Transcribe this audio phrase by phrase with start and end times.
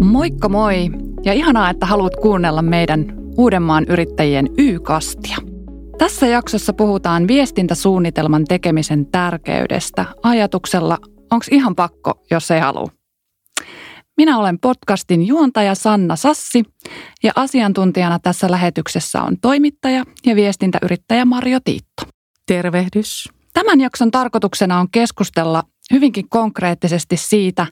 [0.00, 0.90] Moikka moi
[1.24, 5.36] ja ihanaa, että haluat kuunnella meidän Uudenmaan yrittäjien Y-kastia.
[5.98, 10.98] Tässä jaksossa puhutaan viestintäsuunnitelman tekemisen tärkeydestä ajatuksella,
[11.30, 12.88] onko ihan pakko, jos ei halua.
[14.16, 16.62] Minä olen podcastin juontaja Sanna Sassi
[17.22, 22.09] ja asiantuntijana tässä lähetyksessä on toimittaja ja viestintäyrittäjä Marjo Tiitto.
[22.50, 23.28] Tervehdys.
[23.52, 27.66] Tämän jakson tarkoituksena on keskustella hyvinkin konkreettisesti siitä,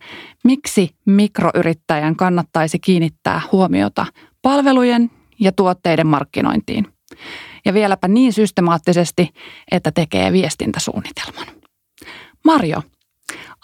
[0.45, 4.07] miksi mikroyrittäjän kannattaisi kiinnittää huomiota
[4.43, 5.11] palvelujen
[5.41, 6.87] ja tuotteiden markkinointiin.
[7.65, 9.29] Ja vieläpä niin systemaattisesti,
[9.71, 11.47] että tekee viestintäsuunnitelman.
[12.45, 12.83] Marjo,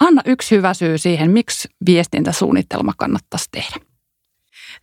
[0.00, 3.83] anna yksi hyvä syy siihen, miksi viestintäsuunnitelma kannattaisi tehdä.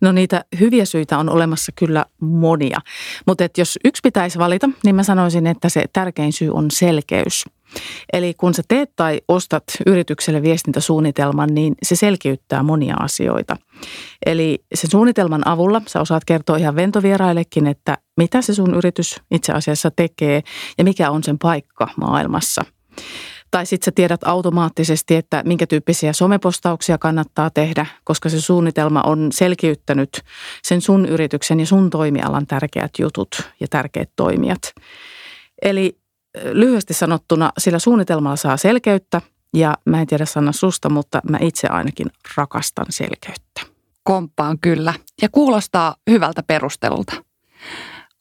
[0.01, 2.79] No niitä hyviä syitä on olemassa kyllä monia,
[3.27, 7.43] mutta et jos yksi pitäisi valita, niin mä sanoisin, että se tärkein syy on selkeys.
[8.13, 13.57] Eli kun sä teet tai ostat yritykselle viestintäsuunnitelman, niin se selkiyttää monia asioita.
[14.25, 19.53] Eli sen suunnitelman avulla sä osaat kertoa ihan ventovieraillekin, että mitä se sun yritys itse
[19.53, 20.41] asiassa tekee
[20.77, 22.61] ja mikä on sen paikka maailmassa.
[23.51, 29.31] Tai sitten sä tiedät automaattisesti, että minkä tyyppisiä somepostauksia kannattaa tehdä, koska se suunnitelma on
[29.31, 30.21] selkiyttänyt
[30.63, 34.61] sen sun yrityksen ja sun toimialan tärkeät jutut ja tärkeät toimijat.
[35.61, 35.97] Eli
[36.51, 39.21] lyhyesti sanottuna sillä suunnitelmalla saa selkeyttä
[39.53, 43.61] ja mä en tiedä Sanna susta, mutta mä itse ainakin rakastan selkeyttä.
[44.03, 47.13] Komppaan kyllä ja kuulostaa hyvältä perustelulta.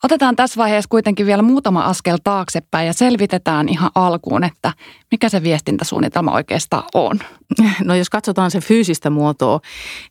[0.05, 4.73] Otetaan tässä vaiheessa kuitenkin vielä muutama askel taaksepäin ja selvitetään ihan alkuun, että
[5.11, 7.19] mikä se viestintäsuunnitelma oikeastaan on.
[7.85, 9.61] No jos katsotaan se fyysistä muotoa,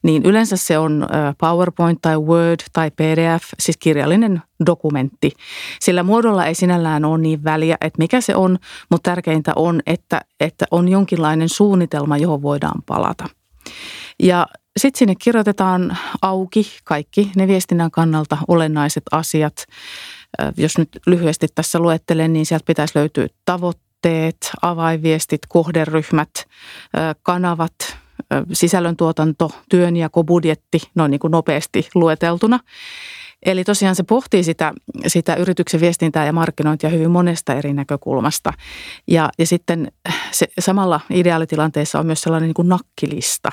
[0.03, 5.31] niin yleensä se on PowerPoint tai Word tai PDF, siis kirjallinen dokumentti.
[5.79, 8.57] Sillä muodolla ei sinällään ole niin väliä, että mikä se on,
[8.91, 13.29] mutta tärkeintä on, että, että on jonkinlainen suunnitelma, johon voidaan palata.
[14.19, 19.65] Ja sitten sinne kirjoitetaan auki kaikki ne viestinnän kannalta olennaiset asiat.
[20.57, 26.29] Jos nyt lyhyesti tässä luettelen, niin sieltä pitäisi löytyä tavoitteet, avainviestit, kohderyhmät,
[27.23, 27.73] kanavat,
[28.53, 32.59] sisällöntuotanto, työnjako, budjetti, noin niin kuin nopeasti lueteltuna.
[33.45, 34.73] Eli tosiaan se pohtii sitä,
[35.07, 38.53] sitä yrityksen viestintää ja markkinointia hyvin monesta eri näkökulmasta.
[39.07, 39.91] Ja, ja sitten
[40.31, 43.51] se, samalla ideaalitilanteessa on myös sellainen niin kuin nakkilista.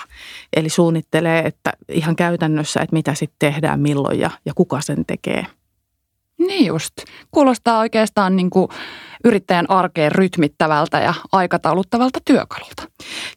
[0.57, 5.47] Eli suunnittelee, että ihan käytännössä, että mitä sitten tehdään, milloin ja, ja kuka sen tekee.
[6.39, 6.93] Niin just.
[7.31, 8.69] Kuulostaa oikeastaan niin kuin
[9.25, 12.83] yrittäjän arkeen rytmittävältä ja aikatauluttavalta työkalulta.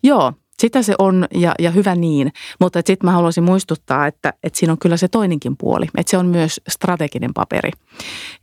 [0.03, 4.59] Joo, sitä se on ja, ja hyvä niin, mutta sitten mä haluaisin muistuttaa, että, että
[4.59, 7.71] siinä on kyllä se toinenkin puoli, että se on myös strateginen paperi.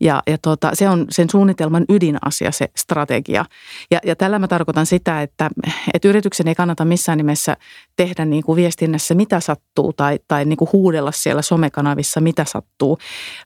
[0.00, 3.44] Ja, ja tota, se on sen suunnitelman ydinasia, se strategia.
[3.90, 5.50] Ja, ja tällä mä tarkoitan sitä, että,
[5.94, 7.56] että yrityksen ei kannata missään nimessä
[7.96, 12.98] tehdä niin kuin viestinnässä mitä sattuu tai, tai niin kuin huudella siellä somekanavissa mitä sattuu,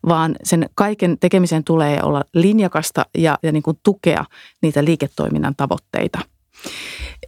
[0.08, 4.24] vaan sen kaiken tekemisen tulee olla linjakasta ja, ja niin kuin tukea
[4.62, 6.18] niitä liiketoiminnan tavoitteita.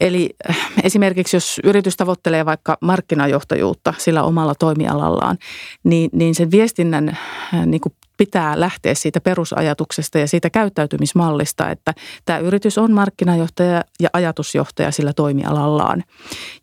[0.00, 5.38] Eli äh, esimerkiksi jos yritys tavoittelee vaikka markkinajohtajuutta sillä omalla toimialallaan,
[5.84, 11.94] niin, niin sen viestinnän äh, niin kuin pitää lähteä siitä perusajatuksesta ja siitä käyttäytymismallista, että
[12.24, 16.04] tämä yritys on markkinajohtaja ja ajatusjohtaja sillä toimialallaan.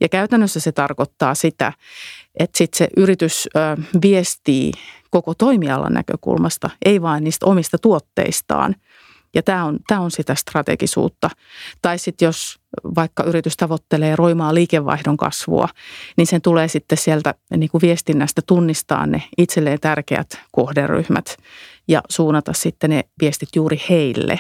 [0.01, 1.73] Ja käytännössä se tarkoittaa sitä,
[2.35, 3.50] että sitten se yritys
[4.01, 4.72] viestii
[5.09, 8.75] koko toimialan näkökulmasta, ei vain niistä omista tuotteistaan–
[9.34, 11.29] ja tämä on, tämä on sitä strategisuutta.
[11.81, 12.59] Tai sitten jos
[12.96, 15.68] vaikka yritys tavoittelee roimaa liikevaihdon kasvua,
[16.18, 21.38] niin sen tulee sitten sieltä niin kuin viestinnästä tunnistaa ne itselleen tärkeät kohderyhmät
[21.88, 24.40] ja suunnata sitten ne viestit juuri heille.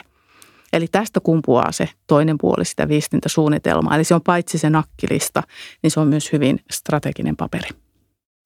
[0.73, 3.95] Eli tästä kumpuaa se toinen puoli sitä viestintäsuunnitelmaa.
[3.95, 5.43] Eli se on paitsi se nakkilista,
[5.83, 7.69] niin se on myös hyvin strateginen paperi.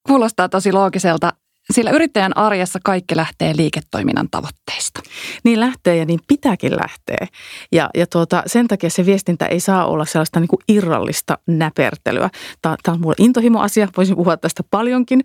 [0.08, 1.34] Kuulostaa tosi loogiselta
[1.72, 5.02] sillä yrittäjän arjessa kaikki lähtee liiketoiminnan tavoitteista.
[5.44, 7.28] Niin lähtee ja niin pitääkin lähteä.
[7.72, 12.30] Ja, ja tuota, sen takia se viestintä ei saa olla sellaista niin kuin irrallista näpertelyä.
[12.62, 15.22] Tämä, on mulle intohimo-asia, voisin puhua tästä paljonkin.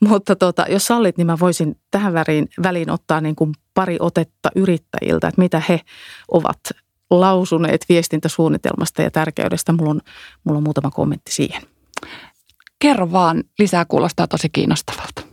[0.00, 4.50] Mutta tuota, jos sallit, niin mä voisin tähän väliin, väliin ottaa niin kuin pari otetta
[4.56, 5.80] yrittäjiltä, että mitä he
[6.28, 6.60] ovat
[7.10, 9.72] lausuneet viestintäsuunnitelmasta ja tärkeydestä.
[9.72, 10.00] Mulla on,
[10.44, 11.62] mulla on muutama kommentti siihen.
[12.78, 15.29] Kerro vaan, lisää kuulostaa tosi kiinnostavalta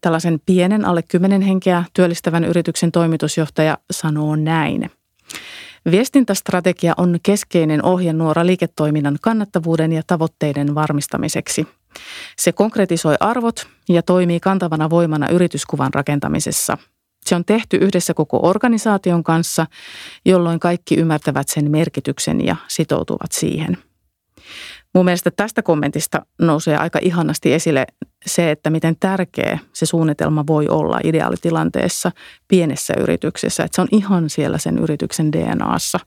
[0.00, 4.90] tällaisen pienen alle 10 henkeä työllistävän yrityksen toimitusjohtaja sanoo näin.
[5.90, 11.66] Viestintästrategia on keskeinen ohjenuora liiketoiminnan kannattavuuden ja tavoitteiden varmistamiseksi.
[12.38, 16.78] Se konkretisoi arvot ja toimii kantavana voimana yrityskuvan rakentamisessa.
[17.24, 19.66] Se on tehty yhdessä koko organisaation kanssa,
[20.24, 23.78] jolloin kaikki ymmärtävät sen merkityksen ja sitoutuvat siihen–
[24.94, 27.86] Mun mielestä tästä kommentista nousee aika ihanasti esille
[28.26, 32.12] se, että miten tärkeä se suunnitelma voi olla ideaalitilanteessa
[32.48, 33.64] pienessä yrityksessä.
[33.64, 35.98] Että se on ihan siellä sen yrityksen DNAssa.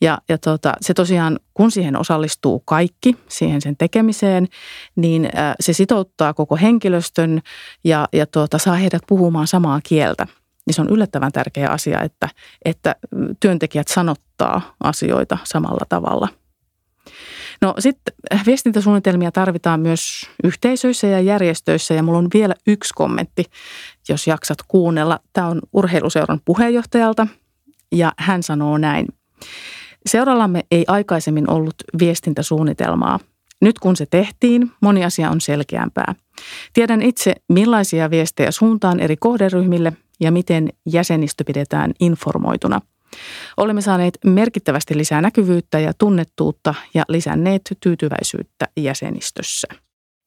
[0.00, 4.48] Ja, ja tota, se tosiaan, kun siihen osallistuu kaikki, siihen sen tekemiseen,
[4.96, 5.28] niin
[5.60, 7.40] se sitouttaa koko henkilöstön
[7.84, 10.26] ja, ja tota, saa heidät puhumaan samaa kieltä.
[10.66, 12.28] Niin se on yllättävän tärkeä asia, että,
[12.64, 12.96] että
[13.40, 16.28] työntekijät sanottaa asioita samalla tavalla–
[17.62, 18.14] No sitten
[18.46, 23.44] viestintäsuunnitelmia tarvitaan myös yhteisöissä ja järjestöissä ja mulla on vielä yksi kommentti,
[24.08, 25.20] jos jaksat kuunnella.
[25.32, 27.26] Tämä on urheiluseuran puheenjohtajalta
[27.92, 29.06] ja hän sanoo näin.
[30.06, 33.18] Seurallamme ei aikaisemmin ollut viestintäsuunnitelmaa.
[33.60, 36.14] Nyt kun se tehtiin, moni asia on selkeämpää.
[36.72, 42.80] Tiedän itse, millaisia viestejä suuntaan eri kohderyhmille ja miten jäsenistö pidetään informoituna–
[43.56, 49.68] Olemme saaneet merkittävästi lisää näkyvyyttä ja tunnettuutta ja lisänneet tyytyväisyyttä jäsenistössä.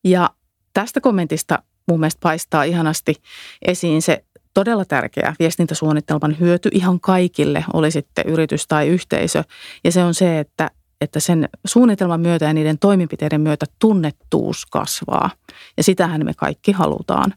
[0.03, 0.29] Ja
[0.73, 3.15] tästä kommentista mun mielestä paistaa ihanasti
[3.67, 4.23] esiin se
[4.53, 9.43] todella tärkeä viestintäsuunnitelman hyöty ihan kaikille, oli sitten yritys tai yhteisö.
[9.83, 10.71] Ja se on se, että
[11.01, 15.29] että sen suunnitelman myötä ja niiden toimenpiteiden myötä tunnettuus kasvaa.
[15.77, 17.33] Ja sitähän me kaikki halutaan.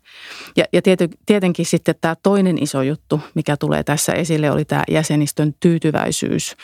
[0.56, 0.82] Ja, ja
[1.26, 6.56] tietenkin sitten tämä toinen iso juttu, mikä tulee tässä esille, oli tämä jäsenistön tyytyväisyys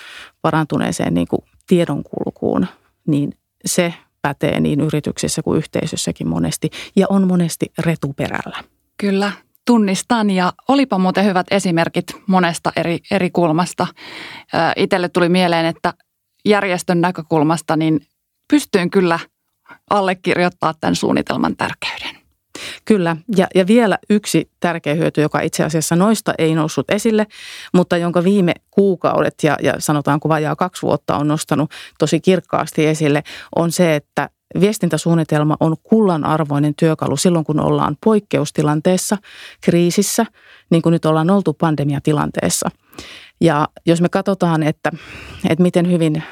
[0.42, 2.66] parantuneeseen niin kuin tiedonkulkuun.
[3.06, 3.32] Niin
[3.64, 8.64] se pätee niin yrityksissä kuin yhteisössäkin monesti ja on monesti retuperällä.
[8.96, 9.32] Kyllä,
[9.66, 13.86] tunnistan ja olipa muuten hyvät esimerkit monesta eri, eri kulmasta.
[14.76, 15.94] Itselle tuli mieleen, että
[16.48, 18.00] järjestön näkökulmasta, niin
[18.50, 19.18] pystyin kyllä
[19.90, 22.18] allekirjoittaa tämän suunnitelman tärkeyden.
[22.84, 27.26] Kyllä, ja, ja vielä yksi tärkeä hyöty, joka itse asiassa noista ei noussut esille,
[27.74, 33.22] mutta jonka viime kuukaudet ja, ja sanotaanko vajaa kaksi vuotta on nostanut tosi kirkkaasti esille,
[33.56, 34.30] on se, että
[34.60, 39.16] viestintäsuunnitelma on kullanarvoinen työkalu silloin, kun ollaan poikkeustilanteessa,
[39.60, 40.26] kriisissä,
[40.70, 42.70] niin kuin nyt ollaan oltu pandemiatilanteessa.
[43.40, 44.92] Ja jos me katsotaan, että,
[45.48, 46.22] että miten hyvin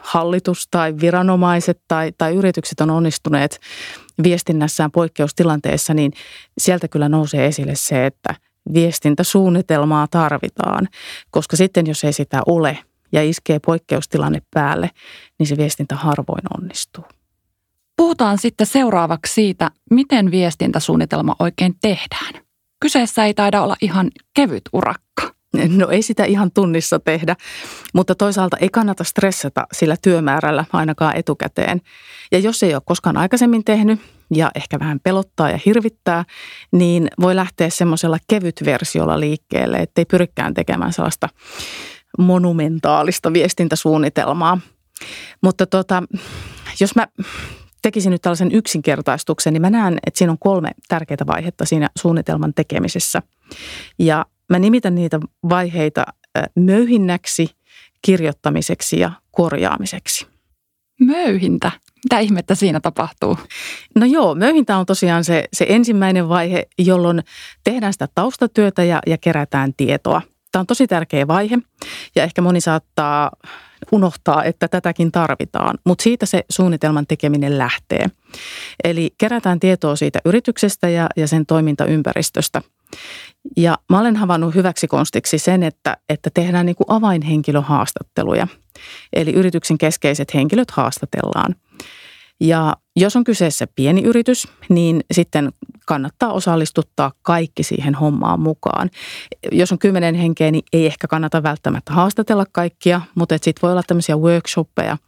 [0.00, 3.60] hallitus tai viranomaiset tai, tai yritykset on onnistuneet
[4.22, 6.12] viestinnässään poikkeustilanteessa, niin
[6.58, 8.34] sieltä kyllä nousee esille se, että
[8.74, 10.88] viestintäsuunnitelmaa tarvitaan,
[11.30, 12.78] koska sitten jos ei sitä ole
[13.12, 14.90] ja iskee poikkeustilanne päälle,
[15.38, 17.04] niin se viestintä harvoin onnistuu.
[17.96, 22.34] Puhutaan sitten seuraavaksi siitä, miten viestintäsuunnitelma oikein tehdään.
[22.80, 25.35] Kyseessä ei taida olla ihan kevyt urakka.
[25.78, 27.36] No ei sitä ihan tunnissa tehdä,
[27.94, 31.80] mutta toisaalta ei kannata stressata sillä työmäärällä ainakaan etukäteen.
[32.32, 34.00] Ja jos ei ole koskaan aikaisemmin tehnyt
[34.34, 36.24] ja ehkä vähän pelottaa ja hirvittää,
[36.72, 41.28] niin voi lähteä semmoisella kevyt versiolla liikkeelle, ettei pyrikään tekemään sellaista
[42.18, 44.58] monumentaalista viestintäsuunnitelmaa.
[45.42, 46.02] Mutta tota,
[46.80, 47.06] jos mä
[47.82, 52.54] tekisin nyt tällaisen yksinkertaistuksen, niin mä näen, että siinä on kolme tärkeää vaihetta siinä suunnitelman
[52.54, 53.22] tekemisessä.
[53.98, 56.04] Ja Mä nimitän niitä vaiheita
[56.54, 57.50] möyhinnäksi,
[58.02, 60.26] kirjoittamiseksi ja korjaamiseksi.
[61.00, 61.70] Möyhintä?
[62.04, 63.38] Mitä ihmettä siinä tapahtuu?
[63.94, 67.22] No joo, möyhintä on tosiaan se, se ensimmäinen vaihe, jolloin
[67.64, 70.22] tehdään sitä taustatyötä ja, ja kerätään tietoa.
[70.52, 71.58] Tämä on tosi tärkeä vaihe
[72.16, 73.30] ja ehkä moni saattaa
[73.92, 78.06] unohtaa, että tätäkin tarvitaan, mutta siitä se suunnitelman tekeminen lähtee.
[78.84, 82.62] Eli kerätään tietoa siitä yrityksestä ja, ja sen toimintaympäristöstä–
[83.56, 88.46] ja mä olen havainnut hyväksi konstiksi sen, että, että tehdään niin kuin avainhenkilöhaastatteluja.
[89.12, 91.54] Eli yrityksen keskeiset henkilöt haastatellaan.
[92.40, 95.52] Ja jos on kyseessä pieni yritys, niin sitten
[95.86, 98.90] kannattaa osallistuttaa kaikki siihen hommaan mukaan.
[99.52, 103.82] Jos on kymmenen henkeä, niin ei ehkä kannata välttämättä haastatella kaikkia, mutta sitten voi olla
[103.86, 104.98] tämmöisiä workshoppeja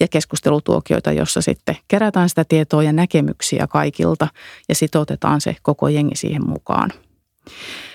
[0.00, 4.28] ja keskustelutuokioita, jossa sitten kerätään sitä tietoa ja näkemyksiä kaikilta
[4.68, 6.90] ja sitoutetaan se koko jengi siihen mukaan.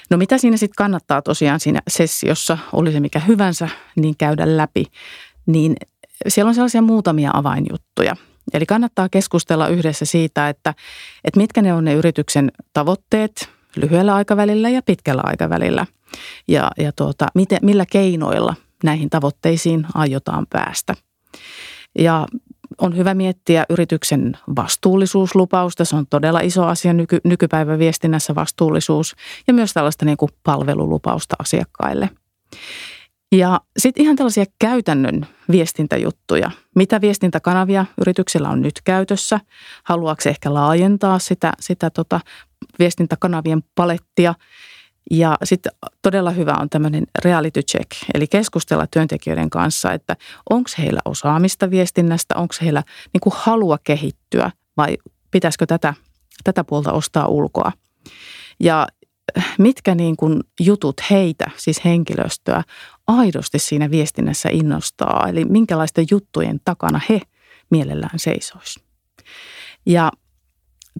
[0.09, 4.85] No mitä siinä sitten kannattaa tosiaan siinä sessiossa, oli se mikä hyvänsä, niin käydä läpi,
[5.45, 5.75] niin
[6.27, 8.15] siellä on sellaisia muutamia avainjuttuja.
[8.53, 10.73] Eli kannattaa keskustella yhdessä siitä, että,
[11.23, 15.85] että mitkä ne on ne yrityksen tavoitteet lyhyellä aikavälillä ja pitkällä aikavälillä.
[16.47, 20.93] Ja, ja tuota, miten, millä keinoilla näihin tavoitteisiin aiotaan päästä.
[21.99, 22.27] Ja
[22.81, 25.85] on hyvä miettiä yrityksen vastuullisuuslupausta.
[25.85, 29.15] Se on todella iso asia nyky, nykypäivän viestinnässä vastuullisuus
[29.47, 32.09] ja myös tällaista niin kuin palvelulupausta asiakkaille.
[33.31, 36.51] Ja sitten ihan tällaisia käytännön viestintäjuttuja.
[36.75, 39.39] Mitä viestintäkanavia yrityksellä on nyt käytössä?
[39.83, 42.19] Haluaako ehkä laajentaa sitä, sitä tota
[42.79, 44.33] viestintäkanavien palettia?
[45.11, 45.71] Ja sitten
[46.01, 50.15] todella hyvä on tämmöinen reality check, eli keskustella työntekijöiden kanssa, että
[50.49, 52.83] onko heillä osaamista viestinnästä, onko heillä
[53.13, 54.97] niin kuin halua kehittyä vai
[55.31, 55.93] pitäisikö tätä,
[56.43, 57.71] tätä puolta ostaa ulkoa.
[58.59, 58.87] Ja
[59.57, 62.63] mitkä niin kuin jutut heitä, siis henkilöstöä,
[63.07, 67.21] aidosti siinä viestinnässä innostaa, eli minkälaisten juttujen takana he
[67.71, 68.79] mielellään seisois.
[69.85, 70.11] Ja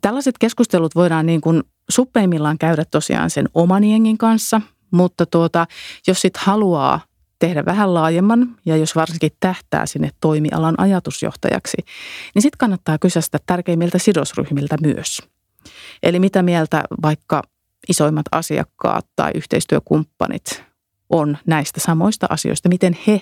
[0.01, 5.67] tällaiset keskustelut voidaan niin kuin suppeimmillaan käydä tosiaan sen oman jengin kanssa, mutta tuota,
[6.07, 6.99] jos sit haluaa
[7.39, 11.77] tehdä vähän laajemman ja jos varsinkin tähtää sinne toimialan ajatusjohtajaksi,
[12.35, 15.21] niin sitten kannattaa kysästä tärkeimmiltä sidosryhmiltä myös.
[16.03, 17.43] Eli mitä mieltä vaikka
[17.89, 20.63] isoimmat asiakkaat tai yhteistyökumppanit
[21.09, 23.21] on näistä samoista asioista, miten he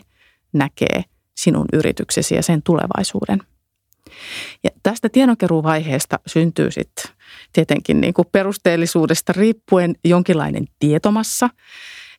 [0.54, 1.04] näkee
[1.38, 3.40] sinun yrityksesi ja sen tulevaisuuden.
[4.64, 7.12] Ja tästä tiedonkeruuvaiheesta syntyy sitten
[7.54, 11.50] tietenkin niin kuin perusteellisuudesta riippuen jonkinlainen tietomassa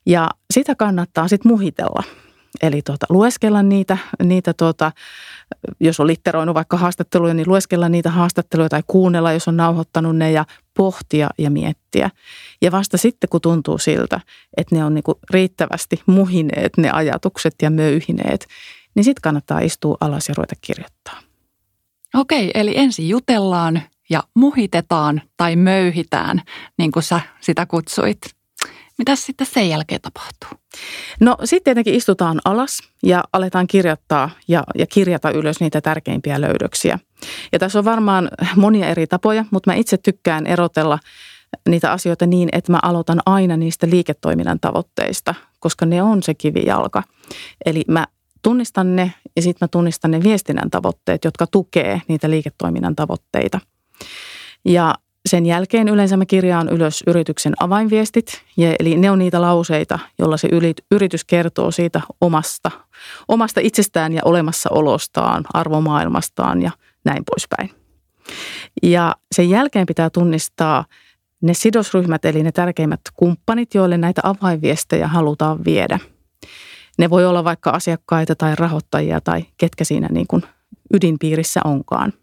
[0.05, 2.03] ja sitä kannattaa sitten muhitella.
[2.61, 4.91] Eli tuota, lueskella niitä, niitä tuota,
[5.79, 10.31] jos on litteroinut vaikka haastatteluja, niin lueskella niitä haastatteluja tai kuunnella, jos on nauhoittanut ne
[10.31, 10.45] ja
[10.77, 12.09] pohtia ja miettiä.
[12.61, 14.19] Ja vasta sitten, kun tuntuu siltä,
[14.57, 18.47] että ne on niin riittävästi muhineet ne ajatukset ja möyhineet,
[18.95, 21.19] niin sitten kannattaa istua alas ja ruveta kirjoittaa.
[22.15, 26.41] Okei, eli ensin jutellaan ja muhitetaan tai möyhitään,
[26.77, 28.17] niin kuin sä sitä kutsuit.
[28.97, 30.58] Mitä sitten sen jälkeen tapahtuu?
[31.19, 36.99] No sitten tietenkin istutaan alas ja aletaan kirjoittaa ja, ja kirjata ylös niitä tärkeimpiä löydöksiä.
[37.51, 40.99] Ja tässä on varmaan monia eri tapoja, mutta mä itse tykkään erotella
[41.69, 47.03] niitä asioita niin, että mä aloitan aina niistä liiketoiminnan tavoitteista, koska ne on se kivijalka.
[47.65, 48.07] Eli mä
[48.41, 53.59] tunnistan ne ja sitten mä tunnistan ne viestinnän tavoitteet, jotka tukee niitä liiketoiminnan tavoitteita.
[54.65, 54.95] Ja
[55.29, 58.41] sen jälkeen yleensä mä kirjaan ylös yrityksen avainviestit,
[58.79, 60.49] eli ne on niitä lauseita, joilla se
[60.91, 62.71] yritys kertoo siitä omasta,
[63.27, 66.71] omasta itsestään ja olemassaolostaan, arvomaailmastaan ja
[67.05, 67.69] näin poispäin.
[68.83, 70.85] Ja sen jälkeen pitää tunnistaa
[71.41, 75.99] ne sidosryhmät, eli ne tärkeimmät kumppanit, joille näitä avainviestejä halutaan viedä.
[76.97, 80.43] Ne voi olla vaikka asiakkaita tai rahoittajia tai ketkä siinä niin kuin
[80.93, 82.13] ydinpiirissä onkaan.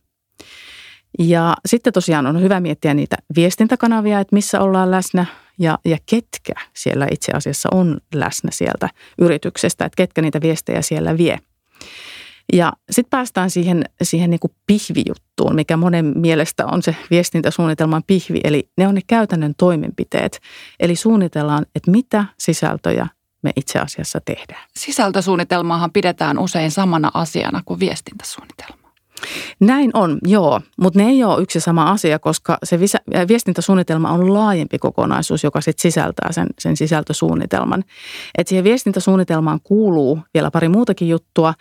[1.18, 5.26] Ja sitten tosiaan on hyvä miettiä niitä viestintäkanavia, että missä ollaan läsnä
[5.58, 11.18] ja, ja ketkä siellä itse asiassa on läsnä sieltä yrityksestä, että ketkä niitä viestejä siellä
[11.18, 11.38] vie.
[12.52, 18.68] Ja sitten päästään siihen, siihen niin pihvijuttuun, mikä monen mielestä on se viestintäsuunnitelman pihvi, eli
[18.76, 20.40] ne on ne käytännön toimenpiteet.
[20.80, 23.06] Eli suunnitellaan, että mitä sisältöjä
[23.42, 24.68] me itse asiassa tehdään.
[24.76, 28.85] Sisältösuunnitelmaahan pidetään usein samana asiana kuin viestintäsuunnitelma.
[29.60, 32.80] Näin on, joo, mutta ne ei ole yksi sama asia, koska se
[33.28, 37.84] viestintäsuunnitelma on laajempi kokonaisuus, joka sit sisältää sen, sen sisältösuunnitelman.
[38.38, 41.54] Et siihen viestintäsuunnitelmaan kuuluu vielä pari muutakin juttua,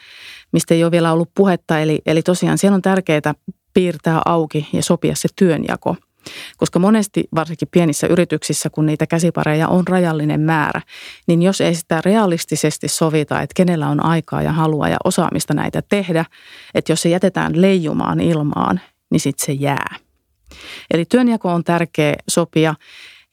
[0.51, 3.33] mistä ei ole vielä ollut puhetta, eli, eli tosiaan siellä on tärkeää
[3.73, 5.95] piirtää auki ja sopia se työnjako–
[6.57, 10.81] koska monesti, varsinkin pienissä yrityksissä, kun niitä käsipareja on rajallinen määrä,
[11.27, 15.81] niin jos ei sitä realistisesti sovita, että kenellä on aikaa ja halua ja osaamista näitä
[15.89, 16.25] tehdä,
[16.73, 19.95] että jos se jätetään leijumaan ilmaan, niin sitten se jää.
[20.91, 22.75] Eli työnjako on tärkeä sopia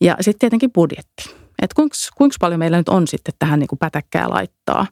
[0.00, 1.30] ja sitten tietenkin budjetti.
[1.62, 4.87] Että kuinka, kuinka paljon meillä nyt on sitten tähän niin kuin pätäkkää laittaa.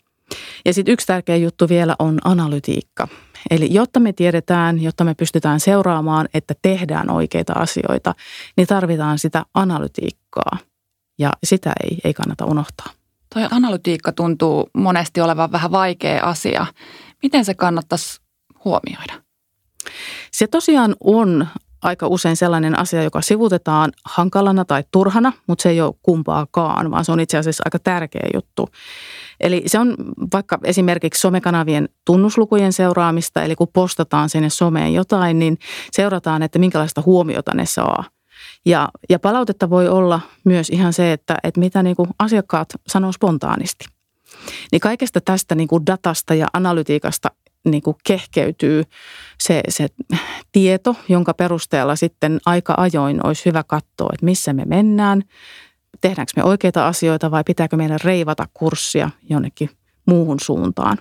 [0.65, 3.09] Ja sitten yksi tärkeä juttu vielä on analytiikka.
[3.51, 8.15] Eli jotta me tiedetään, jotta me pystytään seuraamaan, että tehdään oikeita asioita,
[8.57, 10.59] niin tarvitaan sitä analytiikkaa.
[11.19, 12.93] Ja sitä ei, ei kannata unohtaa.
[13.35, 16.67] Tuo analytiikka tuntuu monesti olevan vähän vaikea asia.
[17.23, 18.21] Miten se kannattaisi
[18.65, 19.23] huomioida?
[20.33, 21.49] Se tosiaan on
[21.83, 27.05] aika usein sellainen asia, joka sivutetaan hankalana tai turhana, mutta se ei ole kumpaakaan, vaan
[27.05, 28.69] se on itse asiassa aika tärkeä juttu.
[29.41, 29.95] Eli se on
[30.33, 35.59] vaikka esimerkiksi somekanavien tunnuslukujen seuraamista, eli kun postataan sinne someen jotain, niin
[35.93, 38.05] seurataan, että minkälaista huomiota ne saa.
[38.67, 43.13] Ja, ja palautetta voi olla myös ihan se, että, että mitä niin kuin asiakkaat sanoo
[43.13, 43.85] spontaanisti.
[44.73, 47.31] Niin kaikesta tästä niin kuin datasta ja analytiikasta
[47.65, 48.85] niin kuin kehkeytyy
[49.43, 49.89] se, se
[50.53, 55.23] tieto, jonka perusteella sitten aika ajoin olisi hyvä katsoa, että missä me mennään,
[56.01, 59.71] tehdäänkö me oikeita asioita vai pitääkö meidän reivata kurssia jonnekin
[60.07, 60.99] muuhun suuntaan.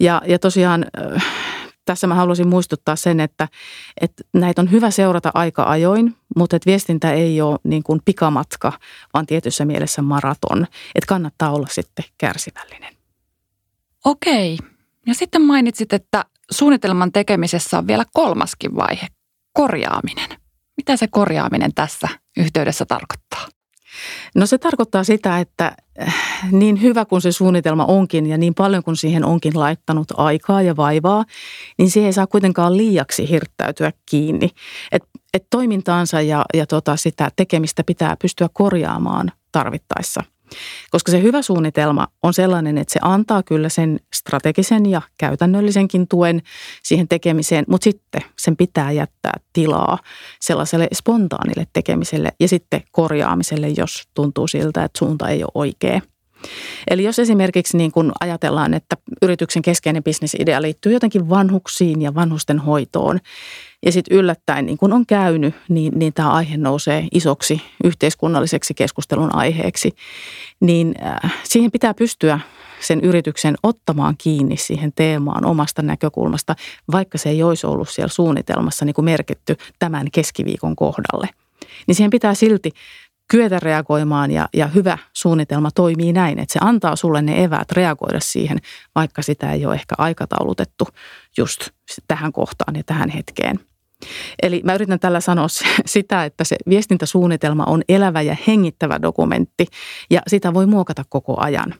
[0.00, 0.86] Ja, ja tosiaan
[1.86, 3.48] tässä mä haluaisin muistuttaa sen, että,
[4.00, 8.72] että näitä on hyvä seurata aika ajoin, mutta että viestintä ei ole niin kuin pikamatka,
[9.14, 10.66] vaan tietyssä mielessä maraton.
[10.94, 12.94] Että kannattaa olla sitten kärsivällinen.
[14.04, 14.58] Okei.
[15.06, 19.06] Ja sitten mainitsit, että suunnitelman tekemisessä on vielä kolmaskin vaihe,
[19.52, 20.28] korjaaminen.
[20.76, 23.48] Mitä se korjaaminen tässä yhteydessä tarkoittaa?
[24.34, 26.14] No se tarkoittaa sitä, että äh,
[26.52, 30.76] niin hyvä kuin se suunnitelma onkin ja niin paljon kuin siihen onkin laittanut aikaa ja
[30.76, 31.24] vaivaa,
[31.78, 34.50] niin siihen ei saa kuitenkaan liiaksi hirttäytyä kiinni.
[34.92, 35.02] Et,
[35.34, 40.22] et toimintaansa ja, ja tota sitä tekemistä pitää pystyä korjaamaan tarvittaessa–
[40.90, 46.42] koska se hyvä suunnitelma on sellainen, että se antaa kyllä sen strategisen ja käytännöllisenkin tuen
[46.82, 49.98] siihen tekemiseen, mutta sitten sen pitää jättää tilaa
[50.40, 56.00] sellaiselle spontaanille tekemiselle ja sitten korjaamiselle, jos tuntuu siltä, että suunta ei ole oikea.
[56.90, 62.58] Eli jos esimerkiksi niin kun ajatellaan, että yrityksen keskeinen bisnesidea liittyy jotenkin vanhuksiin ja vanhusten
[62.58, 63.20] hoitoon,
[63.86, 69.34] ja sitten yllättäen, niin kun on käynyt, niin, niin tämä aihe nousee isoksi yhteiskunnalliseksi keskustelun
[69.34, 69.92] aiheeksi,
[70.60, 72.40] niin äh, siihen pitää pystyä
[72.80, 76.56] sen yrityksen ottamaan kiinni siihen teemaan omasta näkökulmasta,
[76.92, 81.28] vaikka se ei olisi ollut siellä suunnitelmassa niin kuin merkitty tämän keskiviikon kohdalle.
[81.86, 82.72] Niin siihen pitää silti
[83.28, 88.20] kyetä reagoimaan ja, ja hyvä suunnitelma toimii näin, että se antaa sulle ne eväät reagoida
[88.20, 88.58] siihen,
[88.94, 90.88] vaikka sitä ei ole ehkä aikataulutettu
[91.38, 91.68] just
[92.08, 93.60] tähän kohtaan ja tähän hetkeen.
[94.42, 95.46] Eli mä yritän tällä sanoa
[95.86, 99.66] sitä, että se viestintäsuunnitelma on elävä ja hengittävä dokumentti
[100.10, 101.74] ja sitä voi muokata koko ajan.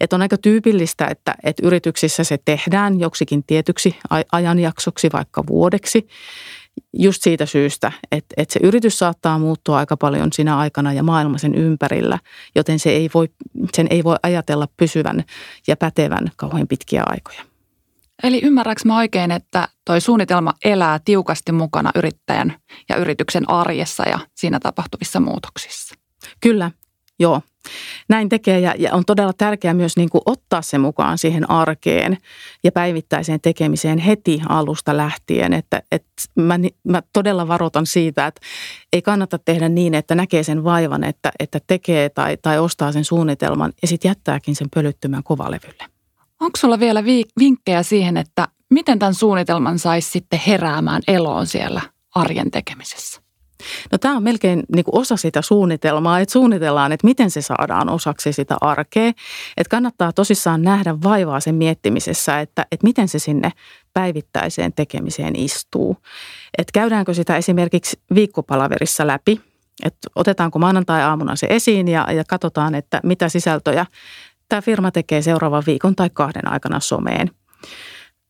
[0.00, 3.96] Että on aika tyypillistä, että, että yrityksissä se tehdään joksikin tietyksi
[4.32, 6.08] ajanjaksoksi, vaikka vuodeksi
[6.92, 11.38] just siitä syystä, että, että se yritys saattaa muuttua aika paljon siinä aikana ja maailma
[11.38, 12.18] sen ympärillä,
[12.54, 13.28] joten se ei voi,
[13.74, 15.24] sen ei voi ajatella pysyvän
[15.66, 17.40] ja pätevän kauhean pitkiä aikoja.
[18.22, 22.54] Eli ymmärräks mä oikein, että toi suunnitelma elää tiukasti mukana yrittäjän
[22.88, 25.94] ja yrityksen arjessa ja siinä tapahtuvissa muutoksissa?
[26.40, 26.70] Kyllä,
[27.18, 27.42] joo.
[28.08, 32.18] Näin tekee ja, ja on todella tärkeää myös niin kuin ottaa se mukaan siihen arkeen
[32.64, 35.52] ja päivittäiseen tekemiseen heti alusta lähtien.
[35.52, 38.40] Että, että mä, mä todella varoitan siitä, että
[38.92, 43.04] ei kannata tehdä niin, että näkee sen vaivan, että, että tekee tai, tai ostaa sen
[43.04, 45.84] suunnitelman ja sitten jättääkin sen pölyttymään kovalevylle.
[46.40, 47.04] Onko sulla vielä
[47.40, 51.80] vinkkejä siihen, että miten tämän suunnitelman saisi sitten heräämään eloon siellä
[52.14, 53.27] arjen tekemisessä?
[53.92, 57.88] No tämä on melkein niin kuin osa sitä suunnitelmaa, että suunnitellaan, että miten se saadaan
[57.88, 59.08] osaksi sitä arkea.
[59.56, 63.52] Että kannattaa tosissaan nähdä vaivaa sen miettimisessä, että, että miten se sinne
[63.94, 65.96] päivittäiseen tekemiseen istuu.
[66.58, 69.40] Että käydäänkö sitä esimerkiksi viikkopalaverissa läpi,
[69.84, 73.86] että otetaanko maanantai-aamuna se esiin ja, ja katsotaan, että mitä sisältöjä
[74.48, 77.30] tämä firma tekee seuraavan viikon tai kahden aikana someen.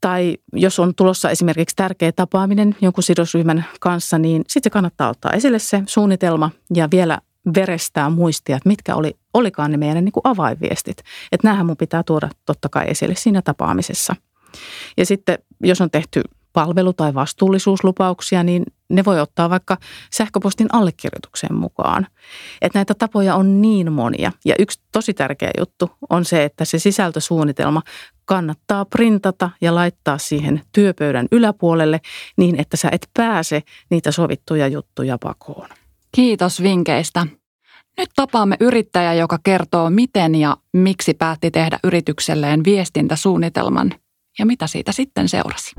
[0.00, 5.32] Tai jos on tulossa esimerkiksi tärkeä tapaaminen jonkun sidosryhmän kanssa, niin sitten se kannattaa ottaa
[5.32, 7.18] esille se suunnitelma ja vielä
[7.54, 10.98] verestää muistia, että mitkä oli, olikaan ne meidän niin kuin avainviestit.
[11.32, 14.16] Että näähän mun pitää tuoda totta kai esille siinä tapaamisessa.
[14.96, 19.76] Ja sitten jos on tehty palvelu- tai vastuullisuuslupauksia, niin ne voi ottaa vaikka
[20.12, 22.06] sähköpostin allekirjoitukseen mukaan.
[22.62, 24.32] Että näitä tapoja on niin monia.
[24.44, 27.82] Ja yksi tosi tärkeä juttu on se, että se sisältösuunnitelma
[28.28, 32.00] kannattaa printata ja laittaa siihen työpöydän yläpuolelle
[32.36, 35.68] niin, että sä et pääse niitä sovittuja juttuja pakoon.
[36.14, 37.26] Kiitos vinkkeistä.
[37.98, 43.94] Nyt tapaamme yrittäjä, joka kertoo, miten ja miksi päätti tehdä yritykselleen viestintäsuunnitelman
[44.38, 45.74] ja mitä siitä sitten seurasi.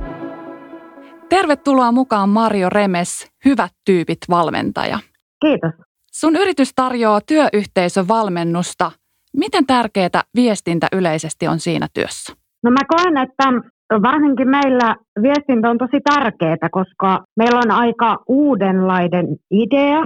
[1.29, 4.99] Tervetuloa mukaan Mario Remes, Hyvät tyypit valmentaja.
[5.41, 5.71] Kiitos.
[6.11, 8.91] Sun yritys tarjoaa työyhteisövalmennusta.
[9.37, 12.38] Miten tärkeää viestintä yleisesti on siinä työssä?
[12.63, 13.45] No mä koen, että
[14.01, 20.05] varsinkin meillä viestintä on tosi tärkeää, koska meillä on aika uudenlainen idea.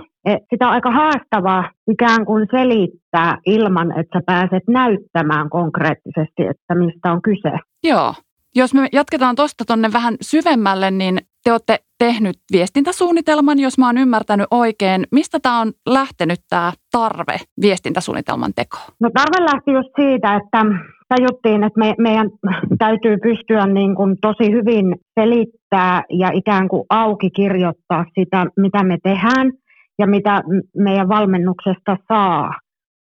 [0.50, 7.12] Sitä on aika haastavaa ikään kuin selittää ilman, että sä pääset näyttämään konkreettisesti, että mistä
[7.12, 7.52] on kyse.
[7.84, 8.14] Joo.
[8.56, 13.98] Jos me jatketaan tuosta tuonne vähän syvemmälle, niin te olette tehnyt viestintäsuunnitelman, jos mä oon
[13.98, 15.04] ymmärtänyt oikein.
[15.12, 18.84] Mistä tämä on lähtenyt tämä tarve viestintäsuunnitelman tekoon?
[19.00, 20.66] No tarve lähti just siitä, että
[21.10, 22.30] tajuttiin, että me, meidän
[22.78, 28.98] täytyy pystyä niin kuin tosi hyvin selittää ja ikään kuin auki kirjoittaa sitä, mitä me
[29.04, 29.52] tehdään
[30.00, 30.44] ja mitä
[30.78, 32.54] meidän valmennuksesta saa.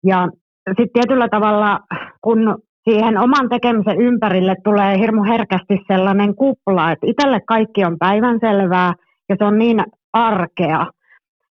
[0.05, 0.29] Ja
[0.67, 1.81] sitten tietyllä tavalla,
[2.21, 2.59] kun
[2.91, 8.95] siihen oman tekemisen ympärille tulee hirmu herkästi sellainen kupla, että itselle kaikki on päivänselvää
[9.29, 10.87] ja se on niin arkea,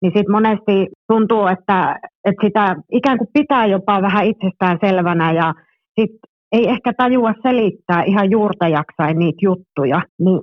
[0.03, 5.55] niin sitten monesti tuntuu, että, että sitä ikään kuin pitää jopa vähän itsestään selvänä ja
[6.01, 6.11] sit
[6.53, 10.03] ei ehkä tajua selittää ihan juurta jaksain niitä juttuja.
[10.19, 10.41] Niin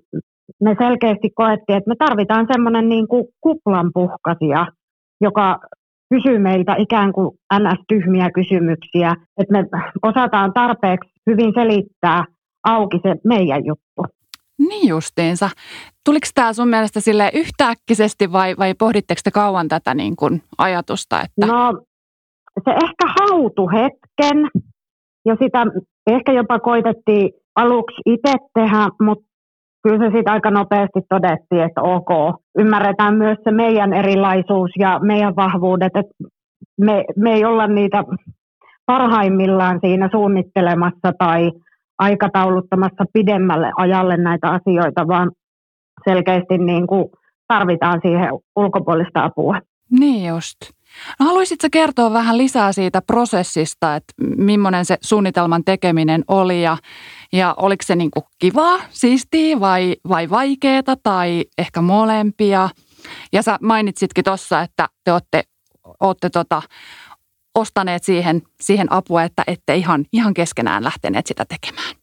[0.61, 4.65] me selkeästi koettiin, että me tarvitaan semmoinen niin kuin kuplanpuhkasia,
[5.21, 5.59] joka
[6.13, 9.65] kysyy meiltä ikään kuin ns-tyhmiä kysymyksiä, että me
[10.03, 12.25] osataan tarpeeksi hyvin selittää
[12.63, 14.15] auki se meidän juttu.
[14.59, 15.49] Niin justiinsa.
[16.05, 21.21] Tuliko tämä sun mielestä sille yhtäkkisesti vai, vai pohditteko te kauan tätä niin kuin ajatusta?
[21.21, 21.53] Että...
[21.53, 21.81] No
[22.63, 24.61] se ehkä hautu hetken
[25.25, 25.65] ja sitä
[26.07, 29.25] ehkä jopa koitettiin aluksi itse tehdä, mutta
[29.85, 35.35] kyllä se sitten aika nopeasti todettiin, että ok, ymmärretään myös se meidän erilaisuus ja meidän
[35.35, 36.13] vahvuudet, että
[36.81, 38.03] me, me ei olla niitä
[38.85, 41.51] parhaimmillaan siinä suunnittelemassa tai
[41.99, 45.31] aikatauluttamassa pidemmälle ajalle näitä asioita, vaan
[46.09, 47.05] selkeästi niin kuin
[47.47, 49.59] tarvitaan siihen ulkopuolista apua.
[49.99, 50.57] Niin just.
[51.19, 56.77] No haluaisitko kertoa vähän lisää siitä prosessista, että millainen se suunnitelman tekeminen oli ja,
[57.33, 62.69] ja oliko se niin kuin kivaa, siistiä vai, vai vaikeaa tai ehkä molempia?
[63.33, 65.43] Ja sä mainitsitkin tuossa, että te olette,
[65.99, 66.61] olette tota,
[67.55, 71.95] ostaneet siihen, siihen apua, että ette ihan, ihan keskenään lähteneet sitä tekemään.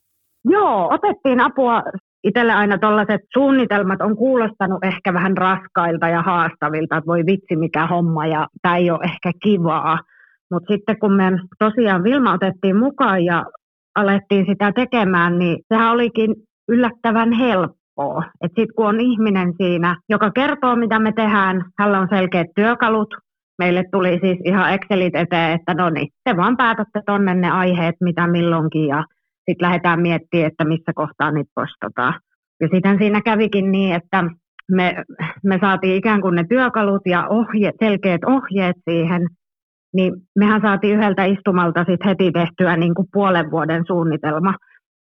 [0.44, 1.82] Joo, otettiin apua
[2.24, 7.86] itselle aina tällaiset suunnitelmat on kuulostanut ehkä vähän raskailta ja haastavilta, että voi vitsi mikä
[7.86, 9.98] homma ja tämä ei ole ehkä kivaa.
[10.50, 13.44] Mutta sitten kun me tosiaan Vilma otettiin mukaan ja
[13.94, 16.34] alettiin sitä tekemään, niin sehän olikin
[16.68, 18.22] yllättävän helppoa.
[18.40, 23.14] Että sitten kun on ihminen siinä, joka kertoo mitä me tehdään, hänellä on selkeät työkalut,
[23.58, 27.94] meille tuli siis ihan Excelit eteen, että no niin, te vaan päätätte tonne ne aiheet,
[28.00, 29.04] mitä milloinkin ja
[29.50, 32.20] sitten lähdetään miettimään, että missä kohtaa niitä postataan.
[32.60, 34.24] Ja sitten siinä kävikin niin, että
[34.70, 35.04] me,
[35.44, 39.26] me saatiin ikään kuin ne työkalut ja ohje, selkeät ohjeet siihen,
[39.94, 44.54] niin mehän saatiin yhdeltä istumalta sitten heti tehtyä niin kuin puolen vuoden suunnitelma.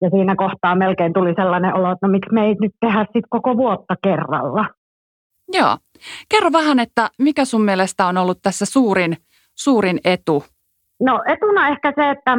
[0.01, 3.29] Ja siinä kohtaa melkein tuli sellainen olo, että no miksi me ei nyt tehdä sitten
[3.29, 4.69] koko vuotta kerralla.
[5.53, 5.77] Joo.
[6.29, 9.17] Kerro vähän, että mikä sun mielestä on ollut tässä suurin,
[9.55, 10.43] suurin etu
[11.01, 12.37] No etuna ehkä se, että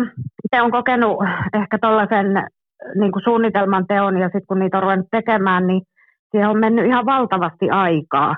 [0.56, 1.18] se on kokenut
[1.54, 2.26] ehkä tuollaisen
[2.94, 5.82] niin kuin suunnitelman teon ja sitten kun niitä on ruvennut tekemään, niin
[6.30, 8.36] siihen on mennyt ihan valtavasti aikaa.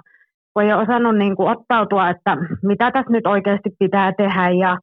[0.55, 4.79] Kun ei ole osannut niin kuin ottautua, että mitä tässä nyt oikeasti pitää tehdä ja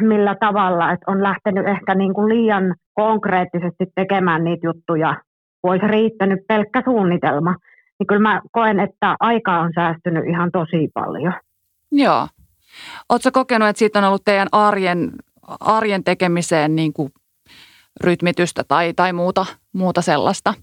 [0.00, 5.14] millä tavalla, että on lähtenyt ehkä niin kuin liian konkreettisesti tekemään niitä juttuja,
[5.62, 7.56] kun olisi riittänyt pelkkä suunnitelma.
[7.98, 11.34] Niin kyllä mä koen, että aikaa on säästynyt ihan tosi paljon.
[11.92, 12.26] Joo,
[13.08, 15.12] Oletko kokenut, että siitä on ollut teidän arjen,
[15.60, 17.08] arjen tekemiseen niin kuin
[18.04, 20.54] rytmitystä tai, tai muuta, muuta sellaista?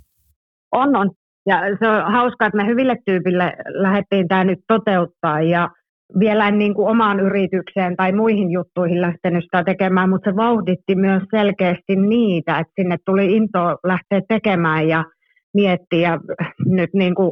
[0.71, 1.11] On, on.
[1.45, 5.69] Ja se on hauskaa, että me hyville tyypille lähdettiin tämä nyt toteuttaa ja
[6.19, 10.95] vielä en niin kuin omaan yritykseen tai muihin juttuihin lähtenyt sitä tekemään, mutta se vauhditti
[10.95, 15.05] myös selkeästi niitä, että sinne tuli into lähteä tekemään ja
[15.53, 16.19] miettiä
[16.65, 17.31] nyt niin kuin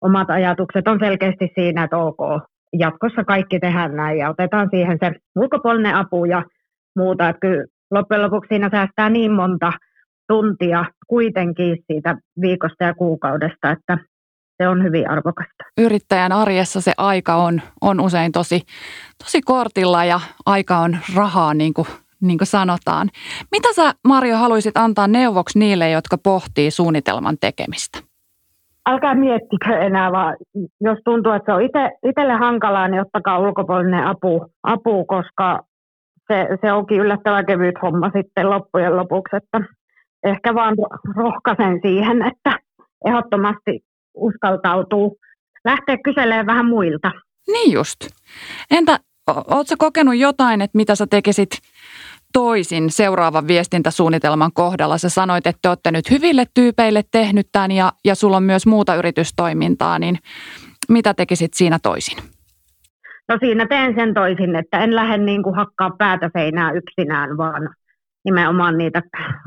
[0.00, 2.18] omat ajatukset on selkeästi siinä, että ok,
[2.78, 6.42] jatkossa kaikki tehdään näin ja otetaan siihen se ulkopuolinen apu ja
[6.96, 7.28] muuta.
[7.28, 9.72] Että kyllä loppujen lopuksi siinä säästää niin monta
[10.28, 13.98] tuntia kuitenkin siitä viikosta ja kuukaudesta, että
[14.56, 15.64] se on hyvin arvokasta.
[15.78, 18.60] Yrittäjän arjessa se aika on, on usein tosi,
[19.24, 21.86] tosi kortilla ja aika on rahaa, niin kuin,
[22.20, 23.10] niin kuin sanotaan.
[23.50, 27.98] Mitä sä, Mario, haluaisit antaa neuvoksi niille, jotka pohtii suunnitelman tekemistä?
[28.86, 30.36] älkää miettikö enää, vaan
[30.80, 31.62] jos tuntuu, että se on
[32.08, 35.60] itselle hankalaa, niin ottakaa ulkopuolinen apu, apu koska
[36.28, 39.60] se, se onkin yllättävän kevyt homma sitten loppujen lopuksi, että
[40.24, 40.74] ehkä vaan
[41.16, 42.58] rohkaisen siihen, että
[43.06, 43.80] ehdottomasti
[44.14, 45.16] uskaltautuu
[45.64, 47.12] lähteä kyselemään vähän muilta.
[47.46, 47.96] Niin just.
[48.70, 51.50] Entä ootko kokenut jotain, että mitä sä tekisit
[52.32, 54.98] toisin seuraavan viestintäsuunnitelman kohdalla?
[54.98, 58.66] Sä sanoit, että te olette nyt hyville tyypeille tehnyt tämän ja, ja sulla on myös
[58.66, 60.18] muuta yritystoimintaa, niin
[60.88, 62.33] mitä tekisit siinä toisin?
[63.28, 67.70] No siinä teen sen toisin, että en lähde niin kuin hakkaa päätä seinää yksinään, vaan
[68.24, 69.02] nimenomaan niitä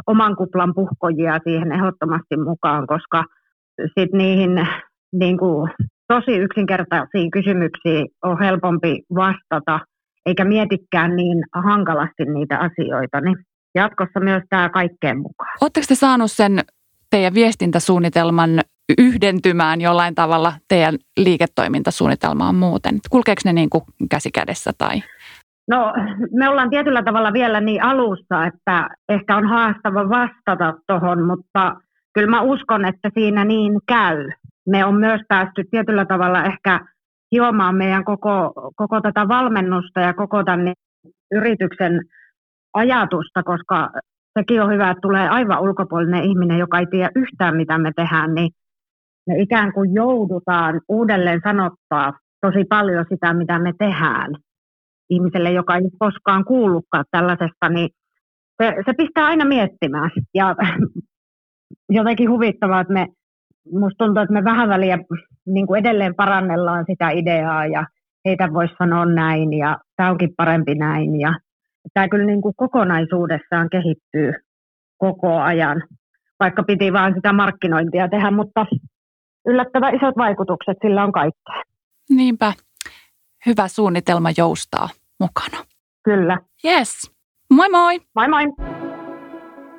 [0.07, 3.23] oman kuplan puhkojia siihen ehdottomasti mukaan, koska
[3.81, 4.67] sitten niihin
[5.13, 5.71] niin kuin,
[6.07, 9.79] tosi yksinkertaisiin kysymyksiin on helpompi vastata–
[10.27, 13.37] eikä mietikään niin hankalasti niitä asioita, niin
[13.75, 15.57] jatkossa myös tämä kaikkeen mukaan.
[15.61, 16.59] Oletteko te saanut sen
[17.09, 18.61] teidän viestintäsuunnitelman
[18.97, 22.99] yhdentymään jollain tavalla teidän liiketoimintasuunnitelmaan muuten?
[23.09, 25.01] Kulkeeko ne niin kuin käsi kädessä tai?
[25.69, 25.93] No
[26.31, 31.75] me ollaan tietyllä tavalla vielä niin alussa, että ehkä on haastava vastata tuohon, mutta
[32.13, 34.29] kyllä mä uskon, että siinä niin käy.
[34.67, 36.79] Me on myös päästy tietyllä tavalla ehkä
[37.31, 40.73] hiomaan meidän koko, koko tätä valmennusta ja koko tämän
[41.31, 42.01] yrityksen
[42.73, 43.89] ajatusta, koska
[44.39, 48.33] sekin on hyvä, että tulee aivan ulkopuolinen ihminen, joka ei tiedä yhtään, mitä me tehdään,
[48.35, 48.51] niin
[49.27, 54.35] me ikään kuin joudutaan uudelleen sanottaa tosi paljon sitä, mitä me tehdään
[55.09, 57.89] ihmiselle, joka ei koskaan kuullutkaan tällaisesta, niin
[58.63, 60.11] se, se pistää aina miettimään.
[60.33, 60.55] Ja
[61.89, 63.07] jotenkin huvittavaa, että me
[63.71, 64.97] musta tuntuu, että me vähän väliä
[65.45, 67.85] niin kuin edelleen parannellaan sitä ideaa ja
[68.25, 71.19] heitä voisi sanoa näin ja tämä onkin parempi näin.
[71.19, 71.33] Ja
[71.93, 74.33] tämä kyllä niin kuin kokonaisuudessaan kehittyy
[74.97, 75.83] koko ajan,
[76.39, 78.65] vaikka piti vain sitä markkinointia tehdä, mutta
[79.47, 81.63] yllättävän isot vaikutukset sillä on kaikkea.
[82.09, 82.53] Niinpä,
[83.45, 85.57] hyvä suunnitelma joustaa mukana.
[86.03, 86.37] Kyllä.
[86.65, 87.11] Yes.
[87.53, 88.01] Moi moi!
[88.15, 88.43] Moi moi!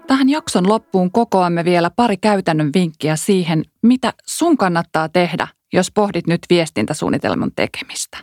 [0.06, 6.26] Tähän jakson loppuun kokoamme vielä pari käytännön vinkkiä siihen, mitä sun kannattaa tehdä, jos pohdit
[6.26, 8.18] nyt viestintäsuunnitelman tekemistä.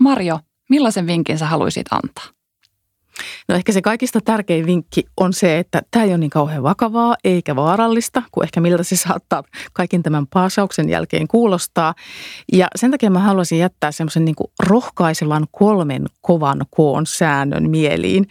[0.00, 0.38] Marjo,
[0.70, 2.37] millaisen vinkin sä haluaisit antaa?
[3.48, 7.16] No ehkä se kaikista tärkein vinkki on se, että tämä ei ole niin kauhean vakavaa
[7.24, 11.94] eikä vaarallista, kuin ehkä miltä se saattaa kaiken tämän paasauksen jälkeen kuulostaa.
[12.52, 18.28] Ja sen takia mä haluaisin jättää semmoisen niin rohkaisevan kolmen kovan koon säännön mieliin.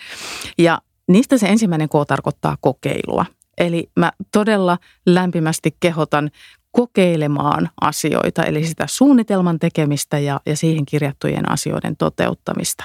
[0.58, 3.26] Ja niistä se ensimmäinen K tarkoittaa kokeilua.
[3.58, 6.32] Eli mä todella lämpimästi kehotan
[6.78, 12.84] kokeilemaan asioita, eli sitä suunnitelman tekemistä ja, ja siihen kirjattujen asioiden toteuttamista.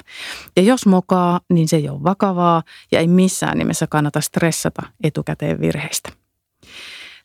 [0.57, 5.61] Ja jos mokaa, niin se ei ole vakavaa ja ei missään nimessä kannata stressata etukäteen
[5.61, 6.13] virheistä.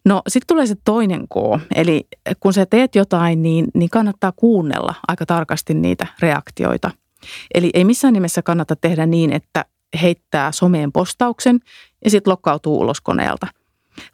[0.06, 1.36] No sitten tulee se toinen K,
[1.76, 2.08] eli
[2.40, 6.92] kun sä teet jotain, niin, niin kannattaa kuunnella aika tarkasti niitä reaktioita.
[7.54, 9.66] Eli ei missään nimessä kannata tehdä niin, että
[10.02, 11.60] heittää someen postauksen
[12.04, 13.48] ja sitten lokkautuu ulos koneelta–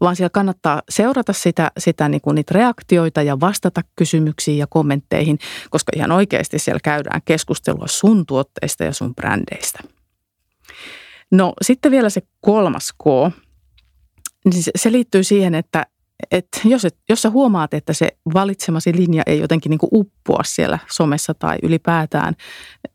[0.01, 5.39] vaan siellä kannattaa seurata sitä, sitä niin kuin niitä reaktioita ja vastata kysymyksiin ja kommentteihin,
[5.69, 9.79] koska ihan oikeasti siellä käydään keskustelua sun tuotteista ja sun brändeistä.
[11.31, 13.05] No sitten vielä se kolmas K,
[14.45, 15.85] niin se liittyy siihen, että
[16.31, 20.79] että jos, et, jos sä huomaat, että se valitsemasi linja ei jotenkin niin uppoa siellä
[20.91, 22.33] somessa tai ylipäätään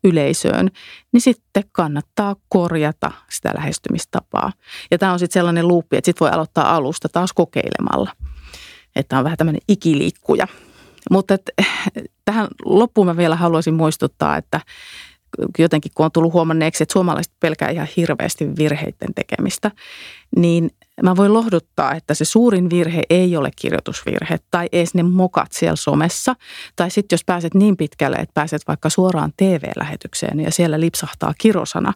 [0.03, 0.71] yleisöön,
[1.13, 4.51] niin sitten kannattaa korjata sitä lähestymistapaa.
[4.91, 8.11] Ja tämä on sitten sellainen luuppi, että sitten voi aloittaa alusta taas kokeilemalla.
[8.95, 10.47] Että on vähän tämmöinen ikiliikkuja.
[11.11, 11.49] Mutta et,
[12.25, 14.61] tähän loppuun mä vielä haluaisin muistuttaa, että
[15.59, 19.71] jotenkin kun on tullut huomanneeksi, että suomalaiset pelkää ihan hirveästi virheiden tekemistä,
[20.35, 20.71] niin
[21.03, 25.75] mä voin lohduttaa, että se suurin virhe ei ole kirjoitusvirhe tai edes ne mokat siellä
[25.75, 26.35] somessa.
[26.75, 31.93] Tai sitten jos pääset niin pitkälle, että pääset vaikka suoraan TV-lähetykseen ja siellä lipsahtaa kirosana,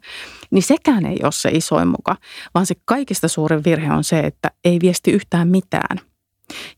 [0.52, 2.16] niin sekään ei ole se isoin muka,
[2.54, 6.00] vaan se kaikista suurin virhe on se, että ei viesti yhtään mitään.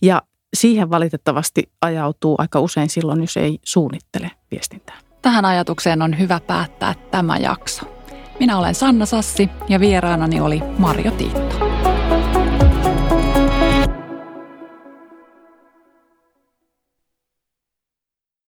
[0.02, 0.22] Ja
[0.54, 4.96] siihen valitettavasti ajautuu aika usein silloin, jos ei suunnittele viestintää.
[5.22, 7.96] Tähän ajatukseen on hyvä päättää tämä jakso.
[8.40, 11.95] Minä olen Sanna Sassi ja vieraanani oli Marjo Tiitto.